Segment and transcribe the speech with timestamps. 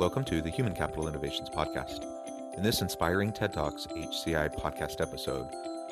[0.00, 2.06] Welcome to the Human Capital Innovations Podcast.
[2.56, 5.46] In this inspiring TED Talks HCI podcast episode,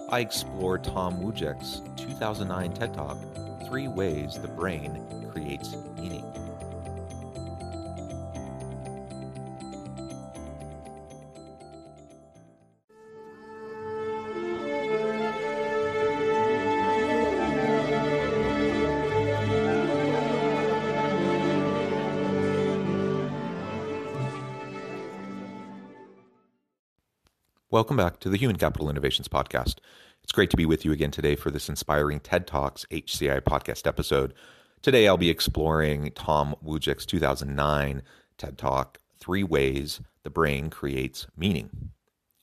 [0.09, 3.19] I explore Tom Wujec's 2009 TED Talk
[3.67, 6.25] Three Ways the Brain Creates Meaning.
[27.79, 29.77] Welcome back to the Human Capital Innovations Podcast.
[30.25, 33.87] It's great to be with you again today for this inspiring TED Talks HCI podcast
[33.87, 34.35] episode.
[34.83, 38.03] Today I'll be exploring Tom Wujec's 2009
[38.37, 41.91] TED Talk Three Ways the Brain Creates Meaning.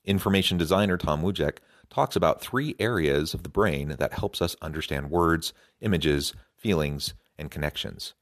[0.06, 1.58] Information designer Tom Wujec
[1.90, 7.50] talks about three areas of the brain that helps us understand words, images, feelings, and
[7.50, 8.14] connections.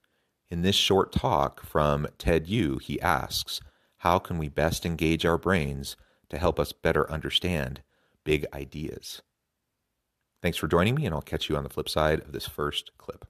[0.50, 3.60] In this short talk from TEDU, he asks,
[3.98, 5.94] How can we best engage our brains
[6.34, 7.80] to help us better understand
[8.24, 9.22] big ideas.
[10.42, 12.90] Thanks for joining me, and I'll catch you on the flip side of this first
[12.98, 13.24] clip.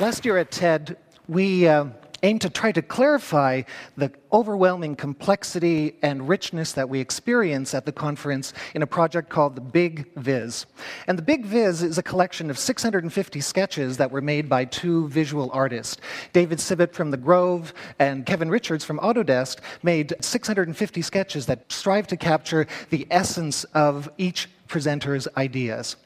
[0.00, 0.96] Last year at TED,
[1.28, 1.86] we uh,
[2.24, 3.62] aim to try to clarify
[3.96, 9.54] the overwhelming complexity and richness that we experience at the conference in a project called
[9.54, 10.66] the Big Viz.
[11.06, 15.06] And the Big Viz is a collection of 650 sketches that were made by two
[15.08, 15.98] visual artists.
[16.32, 22.06] David Sibbet from The Grove and Kevin Richards from Autodesk made 650 sketches that strive
[22.08, 25.96] to capture the essence of each presenter's ideas.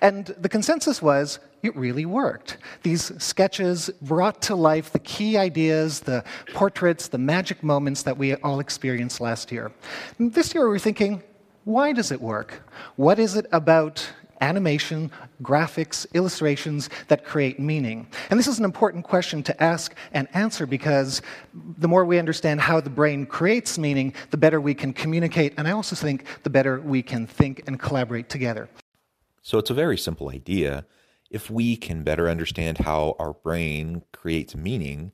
[0.00, 2.58] And the consensus was it really worked.
[2.82, 8.34] These sketches brought to life the key ideas, the portraits, the magic moments that we
[8.36, 9.70] all experienced last year.
[10.18, 11.22] And this year we were thinking,
[11.64, 12.62] why does it work?
[12.96, 14.08] What is it about
[14.40, 15.10] animation,
[15.42, 18.06] graphics, illustrations that create meaning?
[18.30, 21.22] And this is an important question to ask and answer because
[21.78, 25.66] the more we understand how the brain creates meaning, the better we can communicate, and
[25.66, 28.68] I also think the better we can think and collaborate together.
[29.42, 30.86] So it's a very simple idea.
[31.36, 35.12] If we can better understand how our brain creates meaning,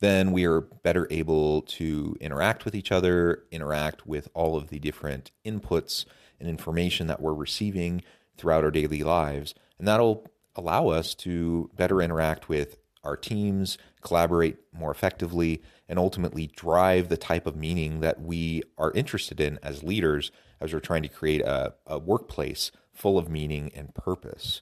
[0.00, 4.78] then we are better able to interact with each other, interact with all of the
[4.78, 6.04] different inputs
[6.38, 8.02] and information that we're receiving
[8.36, 9.54] throughout our daily lives.
[9.78, 16.48] And that'll allow us to better interact with our teams, collaborate more effectively, and ultimately
[16.48, 21.02] drive the type of meaning that we are interested in as leaders as we're trying
[21.02, 24.60] to create a, a workplace full of meaning and purpose.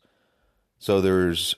[0.80, 1.54] So there's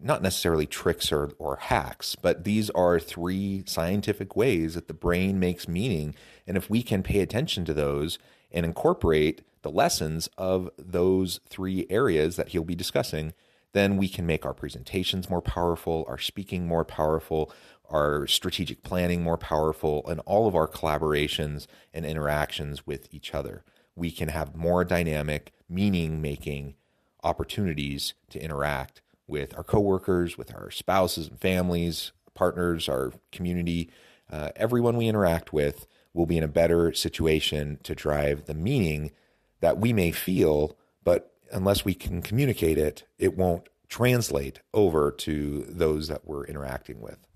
[0.00, 5.38] not necessarily tricks or, or hacks, but these are three scientific ways that the brain
[5.38, 6.14] makes meaning.
[6.46, 8.18] And if we can pay attention to those
[8.52, 13.34] and incorporate the lessons of those three areas that he'll be discussing,
[13.72, 17.52] then we can make our presentations more powerful, our speaking more powerful,
[17.90, 23.64] our strategic planning more powerful, and all of our collaborations and interactions with each other.
[23.96, 26.74] We can have more dynamic, meaning making
[27.22, 33.90] opportunities to interact with our coworkers, with our spouses and families, partners, our community,
[34.30, 39.12] uh, everyone we interact with will be in a better situation to drive the meaning
[39.60, 45.64] that we may feel, but unless we can communicate it, it won't translate over to
[45.68, 47.26] those that we're interacting with.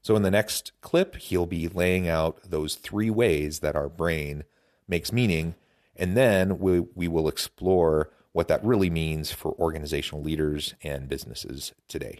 [0.00, 4.42] So, in the next clip, he'll be laying out those three ways that our brain
[4.88, 5.54] makes meaning,
[5.94, 11.72] and then we, we will explore what that really means for organizational leaders and businesses
[11.88, 12.18] today.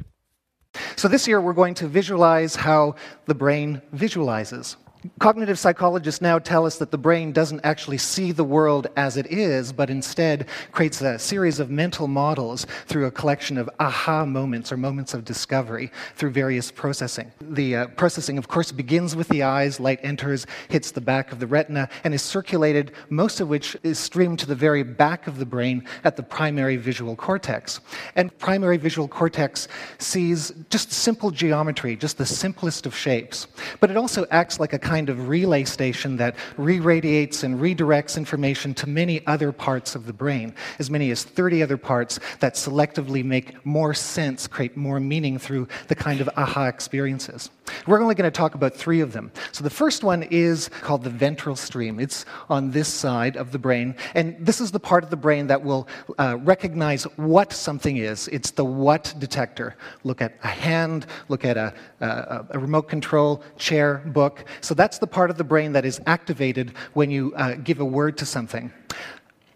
[0.96, 2.94] So, this year we're going to visualize how
[3.26, 4.76] the brain visualizes.
[5.18, 9.26] Cognitive psychologists now tell us that the brain doesn't actually see the world as it
[9.26, 14.70] is, but instead creates a series of mental models through a collection of aha moments
[14.70, 17.32] or moments of discovery through various processing.
[17.40, 21.40] The uh, processing, of course, begins with the eyes, light enters, hits the back of
[21.40, 25.38] the retina, and is circulated, most of which is streamed to the very back of
[25.38, 27.80] the brain at the primary visual cortex.
[28.14, 29.66] And primary visual cortex
[29.98, 33.48] sees just simple geometry, just the simplest of shapes,
[33.80, 38.18] but it also acts like a kind of relay station that re radiates and redirects
[38.18, 42.56] information to many other parts of the brain, as many as 30 other parts that
[42.56, 47.48] selectively make more sense, create more meaning through the kind of aha experiences.
[47.86, 49.32] We're only going to talk about three of them.
[49.52, 51.98] So the first one is called the ventral stream.
[51.98, 55.46] It's on this side of the brain, and this is the part of the brain
[55.46, 55.88] that will
[56.18, 58.28] uh, recognize what something is.
[58.28, 59.76] It's the what detector.
[60.04, 64.44] Look at a hand, look at a, a, a remote control, chair, book.
[64.60, 67.84] So that's the part of the brain that is activated when you uh, give a
[67.84, 68.72] word to something.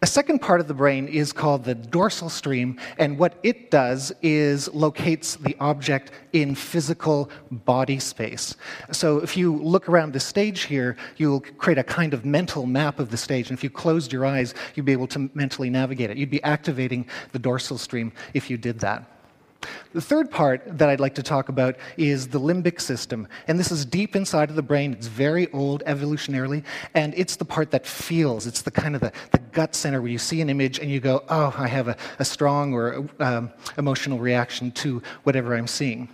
[0.00, 4.12] A second part of the brain is called the dorsal stream, and what it does
[4.22, 8.54] is locates the object in physical body space.
[8.92, 13.00] So if you look around the stage here, you'll create a kind of mental map
[13.00, 16.08] of the stage, and if you closed your eyes, you'd be able to mentally navigate
[16.08, 16.18] it.
[16.18, 19.15] You'd be activating the dorsal stream if you did that.
[19.92, 23.26] The third part that I'd like to talk about is the limbic system.
[23.48, 24.92] And this is deep inside of the brain.
[24.92, 26.64] It's very old evolutionarily.
[26.94, 28.46] And it's the part that feels.
[28.46, 31.00] It's the kind of the, the gut center where you see an image and you
[31.00, 36.08] go, oh, I have a, a strong or um, emotional reaction to whatever I'm seeing.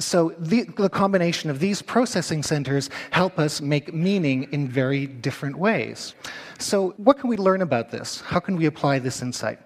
[0.00, 5.58] So, the, the, combination of these processing centers help us make meaning in very different
[5.58, 6.14] ways.
[6.60, 8.20] So, what can we learn about this?
[8.20, 9.58] How can we apply this insight?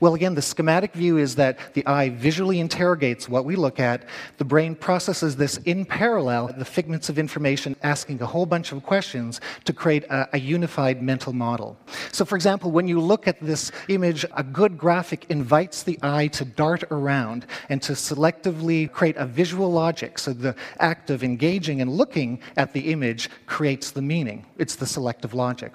[0.00, 4.04] Well, again, the schematic view is that the eye visually interrogates what we look at.
[4.38, 8.82] The brain processes this in parallel, the figments of information, asking a whole bunch of
[8.82, 11.76] questions to create a, a, unified mental model.
[12.12, 16.28] So, for example, when you look at this image, a good graphic invites the eye
[16.28, 20.18] to dart around and to selectively create a visual logic.
[20.18, 24.46] So, the act of engaging and looking at the image creates the meaning.
[24.58, 25.72] It's the selective logic.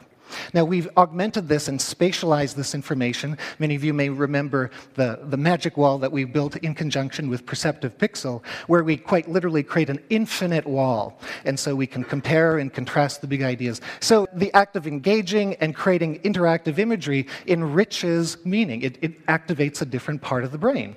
[0.54, 3.38] Now, we've augmented this and spatialized this information.
[3.60, 7.46] Many of you may remember the, the magic wall that we built in conjunction with
[7.46, 11.20] Perceptive Pixel, where we quite literally create an infinite wall.
[11.46, 13.82] And so we can compare and contrast the big ideas.
[14.00, 19.86] So the act of engaging and creating interactive imagery enriches meaning, it, it activates a
[19.86, 20.96] different part of the brain.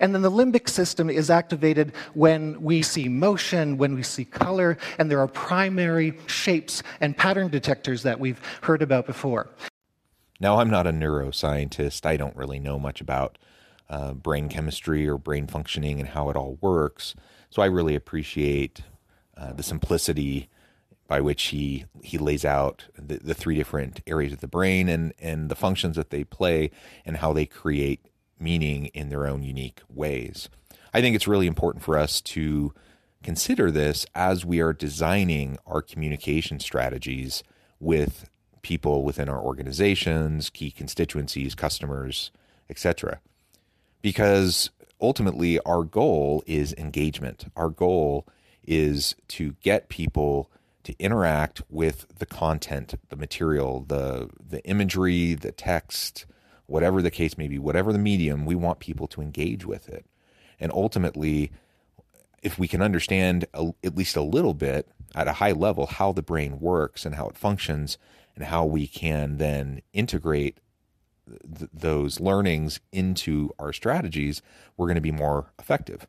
[0.00, 4.78] And then the limbic system is activated when we see motion, when we see color,
[4.98, 9.48] and there are primary shapes and pattern detectors that we've heard about before.
[10.40, 12.04] Now, I'm not a neuroscientist.
[12.04, 13.38] I don't really know much about
[13.88, 17.14] uh, brain chemistry or brain functioning and how it all works.
[17.50, 18.82] So I really appreciate
[19.36, 20.48] uh, the simplicity
[21.06, 25.12] by which he he lays out the, the three different areas of the brain and
[25.20, 26.70] and the functions that they play
[27.04, 28.06] and how they create
[28.42, 30.48] meaning in their own unique ways.
[30.92, 32.74] I think it's really important for us to
[33.22, 37.42] consider this as we are designing our communication strategies
[37.78, 38.28] with
[38.62, 42.30] people within our organizations, key constituencies, customers,
[42.68, 43.20] etc.
[44.00, 47.46] Because ultimately our goal is engagement.
[47.56, 48.26] Our goal
[48.64, 50.50] is to get people
[50.84, 56.26] to interact with the content, the material, the the imagery, the text,
[56.72, 60.06] whatever the case may be, whatever the medium, we want people to engage with it.
[60.58, 61.52] And ultimately,
[62.42, 66.12] if we can understand a, at least a little bit at a high level how
[66.12, 67.98] the brain works and how it functions,
[68.34, 70.56] and how we can then integrate
[71.28, 74.40] th- those learnings into our strategies,
[74.76, 76.06] we're going to be more effective.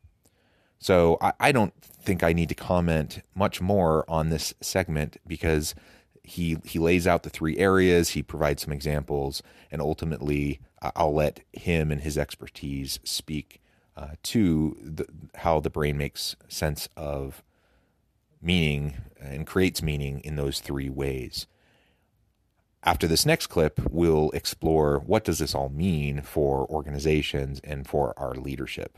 [0.79, 5.75] So I, I don't think I need to comment much more on this segment because
[6.23, 8.09] he he lays out the three areas.
[8.09, 13.61] He provides some examples, and ultimately, I'll let him and his expertise speak
[13.95, 17.43] uh, to the, how the brain makes sense of
[18.41, 21.47] meaning and creates meaning in those three ways.
[22.83, 28.13] After this next clip, we'll explore what does this all mean for organizations and for
[28.17, 28.97] our leadership.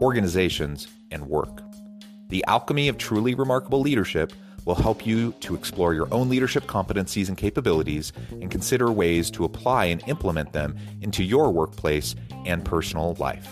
[0.00, 1.62] organizations, and work.
[2.28, 4.32] The Alchemy of Truly Remarkable Leadership
[4.64, 9.44] will help you to explore your own leadership competencies and capabilities and consider ways to
[9.44, 12.14] apply and implement them into your workplace
[12.44, 13.48] and personal life.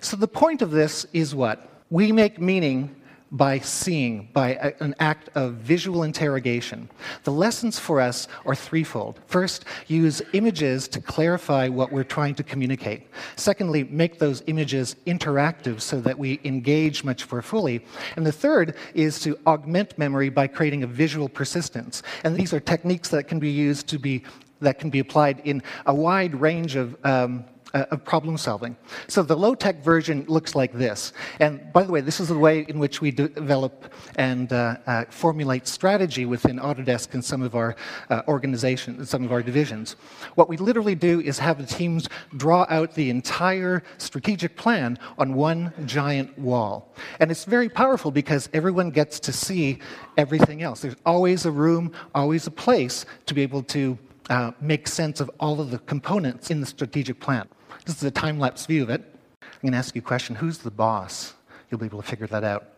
[0.00, 1.68] So, the point of this is what?
[1.90, 2.94] We make meaning
[3.34, 6.88] by seeing, by a, an act of visual interrogation.
[7.24, 9.20] The lessons for us are threefold.
[9.26, 13.08] First, use images to clarify what we're trying to communicate.
[13.34, 17.84] Secondly, make those images interactive so that we engage much more fully.
[18.14, 22.04] And the third is to augment memory by creating a visual persistence.
[22.22, 24.22] And these are techniques that can be used to be
[24.60, 28.76] that can be applied in a wide range of um, uh, of problem solving.
[29.08, 31.12] So the low tech version looks like this.
[31.40, 35.04] And by the way, this is the way in which we develop and uh, uh,
[35.10, 37.76] formulate strategy within Autodesk and some of our
[38.10, 39.96] uh, organizations, some of our divisions.
[40.36, 45.34] What we literally do is have the teams draw out the entire strategic plan on
[45.34, 46.94] one giant wall.
[47.18, 49.80] And it's very powerful because everyone gets to see
[50.16, 50.80] everything else.
[50.80, 53.98] There's always a room, always a place to be able to
[54.30, 57.48] uh, make sense of all of the components in the strategic plan.
[57.84, 59.02] This is a time lapse view of it.
[59.42, 61.34] I'm going to ask you a question Who's the boss?
[61.70, 62.68] You'll be able to figure that out.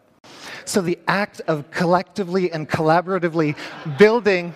[0.65, 3.57] So, the act of collectively and collaboratively
[3.99, 4.55] building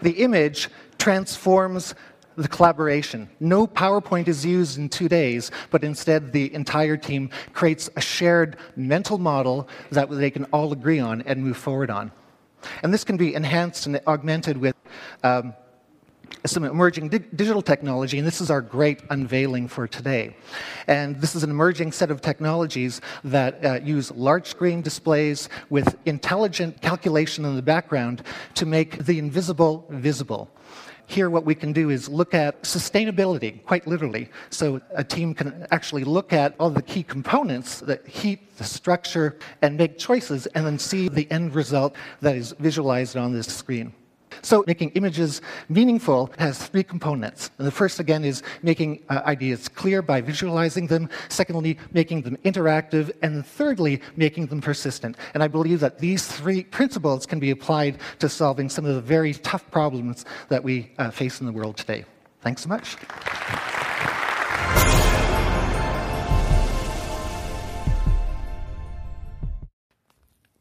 [0.00, 1.94] the image transforms
[2.36, 3.28] the collaboration.
[3.40, 8.56] No PowerPoint is used in two days, but instead the entire team creates a shared
[8.76, 12.12] mental model that they can all agree on and move forward on.
[12.82, 14.76] And this can be enhanced and augmented with
[15.24, 15.52] um,
[16.46, 20.36] some emerging di- digital technology, and this is our great unveiling for today.
[20.86, 25.96] And this is an emerging set of technologies that uh, use large screen displays with
[26.06, 28.22] intelligent calculation in the background
[28.54, 30.50] to make the invisible visible.
[31.06, 34.28] Here, what we can do is look at sustainability, quite literally.
[34.50, 39.38] So, a team can actually look at all the key components the heat, the structure,
[39.62, 43.94] and make choices, and then see the end result that is visualized on this screen.
[44.42, 47.50] So, making images meaningful has three components.
[47.58, 51.08] And the first, again, is making uh, ideas clear by visualizing them.
[51.28, 53.10] Secondly, making them interactive.
[53.22, 55.16] And thirdly, making them persistent.
[55.34, 59.00] And I believe that these three principles can be applied to solving some of the
[59.00, 62.04] very tough problems that we uh, face in the world today.
[62.40, 62.96] Thanks so much.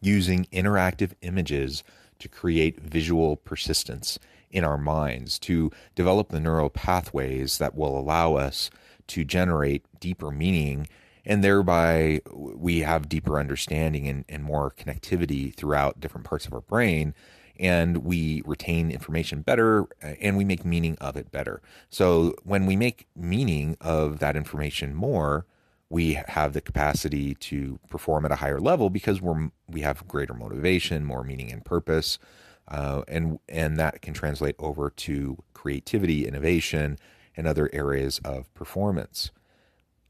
[0.02, 1.84] Using interactive images
[2.20, 4.20] to create visual persistence
[4.52, 8.70] in our minds, to develop the neural pathways that will allow us
[9.08, 10.88] to generate deeper meaning,
[11.26, 16.62] and thereby we have deeper understanding and, and more connectivity throughout different parts of our
[16.62, 17.14] brain.
[17.60, 21.62] And we retain information better uh, and we make meaning of it better.
[21.90, 25.48] So, when we make meaning of that information more,
[25.90, 30.34] we have the capacity to perform at a higher level because we're we have greater
[30.34, 32.20] motivation, more meaning and purpose,
[32.68, 36.98] uh, and and that can translate over to creativity, innovation,
[37.36, 39.32] and other areas of performance.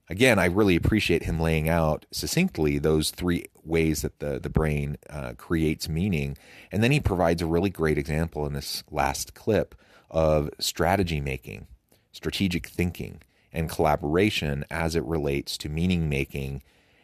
[0.09, 4.97] Again, I really appreciate him laying out succinctly those three ways that the the brain
[5.09, 6.37] uh, creates meaning,
[6.71, 9.75] and then he provides a really great example in this last clip
[10.09, 11.67] of strategy making,
[12.11, 13.21] strategic thinking
[13.57, 16.61] and collaboration as it relates to meaning making.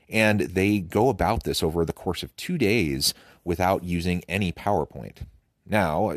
[0.08, 5.26] And they go about this over the course of two days without using any PowerPoint.
[5.66, 6.16] Now,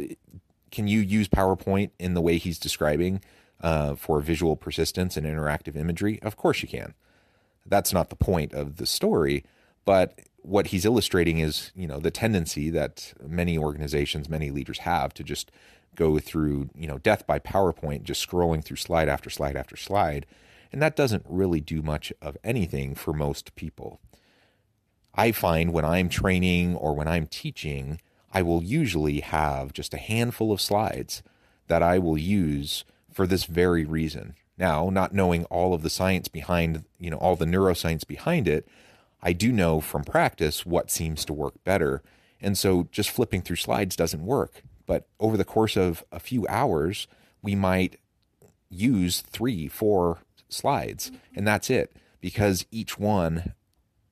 [0.71, 3.23] can you use PowerPoint in the way he's describing
[3.63, 6.21] uh, for visual persistence and interactive imagery?
[6.21, 6.93] Of course you can.
[7.65, 9.43] That's not the point of the story,
[9.87, 15.15] but what he's illustrating is, you know, the tendency that many organizations, many leaders have
[15.15, 15.51] to just
[15.97, 20.27] go through, you know, death by PowerPoint, just scrolling through slide after slide after slide.
[20.73, 24.01] And that doesn't really do much of anything for most people.
[25.15, 28.01] I find when I'm training or when I'm teaching,
[28.33, 31.23] I will usually have just a handful of slides
[31.69, 34.35] that I will use for this very reason.
[34.59, 38.69] Now, not knowing all of the science behind, you know, all the neuroscience behind it,
[39.23, 42.03] I do know from practice what seems to work better.
[42.41, 44.63] And so just flipping through slides doesn't work.
[44.87, 47.07] But over the course of a few hours,
[47.43, 47.99] we might
[48.71, 53.53] use three, four slides, and that's it because each one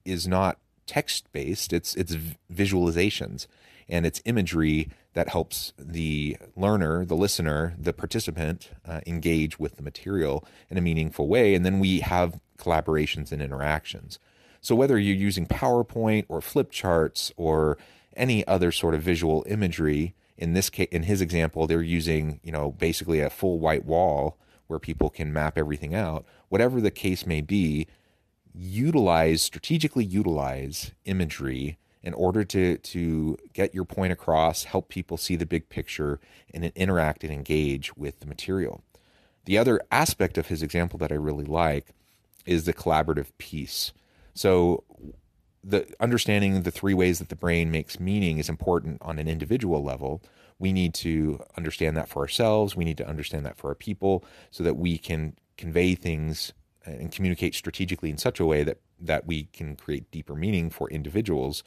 [0.05, 2.17] is not text based, it's, it's
[2.53, 3.47] visualizations
[3.89, 9.83] and it's imagery that helps the learner, the listener, the participant uh, engage with the
[9.83, 11.55] material in a meaningful way.
[11.55, 14.19] And then we have collaborations and interactions.
[14.61, 17.79] So whether you're using PowerPoint or flip charts or
[18.17, 22.53] any other sort of visual imagery, in this case, in his example, they're using you
[22.53, 26.25] know basically a full white wall where people can map everything out.
[26.49, 27.87] Whatever the case may be,
[28.55, 35.37] utilize strategically utilize imagery in order to to get your point across, help people see
[35.37, 36.21] the big picture,
[36.53, 38.85] and interact and engage with the material.
[39.47, 41.89] The other aspect of his example that I really like
[42.47, 43.93] is the collaborative piece.
[44.35, 44.85] So
[45.65, 49.83] the understanding the three ways that the brain makes meaning is important on an individual
[49.83, 50.23] level.
[50.59, 52.77] We need to understand that for ourselves.
[52.77, 56.53] We need to understand that for our people so that we can convey things
[56.85, 60.89] and communicate strategically in such a way that that we can create deeper meaning for
[60.91, 61.65] individuals.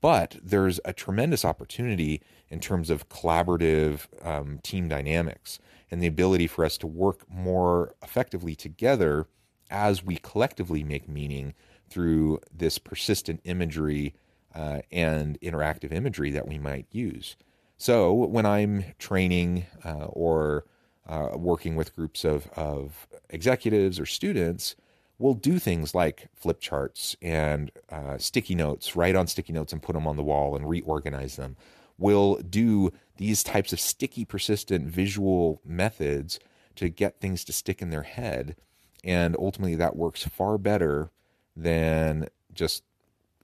[0.00, 5.58] But there's a tremendous opportunity in terms of collaborative um, team dynamics
[5.90, 9.26] and the ability for us to work more effectively together
[9.70, 11.54] as we collectively make meaning
[11.88, 14.14] through this persistent imagery
[14.54, 17.36] uh, and interactive imagery that we might use.
[17.76, 20.64] So when I'm training uh, or
[21.06, 24.74] uh, working with groups of, of executives or students,
[25.18, 29.82] we'll do things like flip charts and uh, sticky notes, write on sticky notes and
[29.82, 31.56] put them on the wall and reorganize them.
[31.98, 36.38] We'll do these types of sticky, persistent visual methods
[36.76, 38.56] to get things to stick in their head.
[39.04, 41.10] And ultimately, that works far better
[41.56, 42.84] than just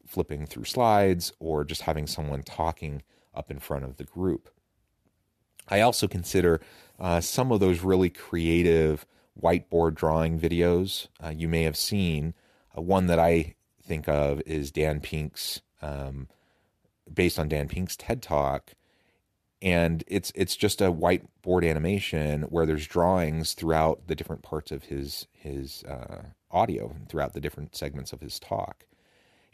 [0.07, 3.03] flipping through slides or just having someone talking
[3.35, 4.51] up in front of the group.
[5.69, 6.61] I also consider
[6.99, 9.07] uh, some of those really creative
[9.41, 12.35] whiteboard drawing videos uh, you may have seen.
[12.77, 16.29] Uh, one that I think of is Dan Pink's, um,
[17.13, 18.73] based on Dan Pink's TED Talk,
[19.61, 24.85] and it's it's just a whiteboard animation where there's drawings throughout the different parts of
[24.85, 28.85] his his uh, audio throughout the different segments of his talk.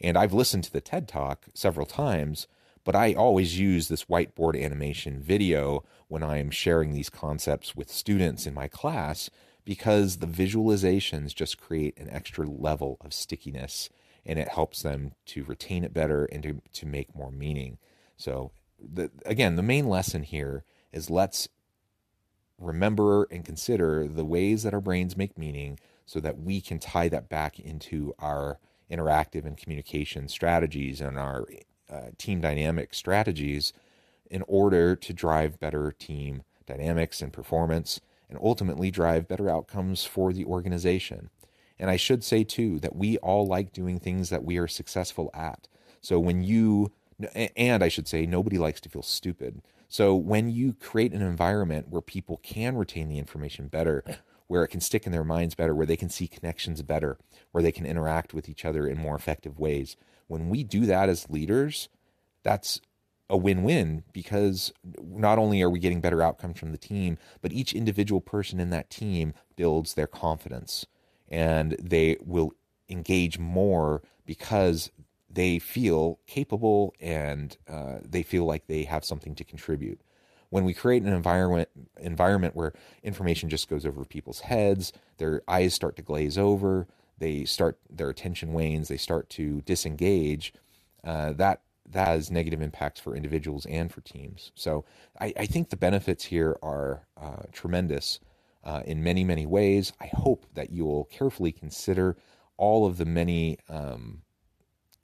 [0.01, 2.47] And I've listened to the TED Talk several times,
[2.85, 8.47] but I always use this whiteboard animation video when I'm sharing these concepts with students
[8.47, 9.29] in my class
[9.65, 13.91] because the visualizations just create an extra level of stickiness
[14.25, 17.79] and it helps them to retain it better and to, to make more meaning.
[18.17, 21.49] So the, again, the main lesson here is let's
[22.59, 27.07] remember and consider the ways that our brains make meaning so that we can tie
[27.07, 28.59] that back into our
[28.91, 31.47] interactive and communication strategies and our
[31.93, 33.75] uh, team dynamic strategies
[34.31, 40.33] in order to drive better team dynamics and performance and ultimately drive better outcomes for
[40.33, 41.29] the organization.
[41.79, 45.31] And I should say too that we all like doing things that we are successful
[45.35, 45.69] at.
[46.01, 46.91] So when you
[47.35, 49.61] and I should say, nobody likes to feel stupid.
[49.89, 54.05] So when you create an environment where people can retain the information better,
[54.49, 57.19] where it can stick in their minds better, where they can see connections better,
[57.53, 61.09] where they can interact with each other in more effective ways, when we do that
[61.09, 61.89] as leaders,
[62.43, 62.81] that's
[63.31, 67.75] a win-win because not only are we getting better outcomes from the team, but each
[67.75, 70.87] individual person in that team builds their confidence
[71.29, 72.53] and they will
[72.89, 74.91] engage more because
[75.31, 80.01] they feel capable and uh, they feel like they have something to contribute.
[80.51, 85.75] When we create an environment environment where information just goes over people's heads, their eyes
[85.75, 86.87] start to glaze over,
[87.19, 90.53] they start their attention wanes, they start to disengage.
[91.05, 94.53] Uh, that that has negative impacts for individuals and for teams.
[94.55, 94.85] So
[95.21, 98.21] I, I think the benefits here are uh, tremendous
[98.65, 99.93] uh, in many many ways.
[100.01, 102.17] I hope that you will carefully consider
[102.57, 104.23] all of the many um,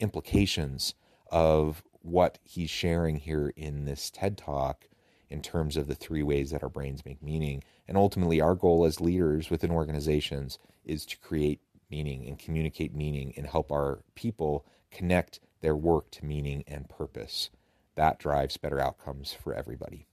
[0.01, 0.95] implications
[1.31, 4.87] of what he's sharing here in this TED talk
[5.31, 7.63] in terms of the three ways that our brains make meaning.
[7.89, 11.61] And ultimately, our goal as leaders within organizations is to create
[11.91, 17.51] meaning and communicate meaning and help our people connect their work to meaning and purpose.
[17.95, 20.07] That drives better outcomes for everybody.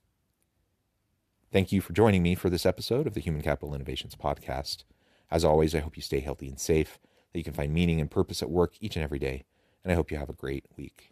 [1.52, 4.84] Thank you for joining me for this episode of the Human Capital Innovations Podcast.
[5.30, 6.98] As always, I hope you stay healthy and safe,
[7.32, 9.44] that you can find meaning and purpose at work each and every day,
[9.84, 11.11] and I hope you have a great week.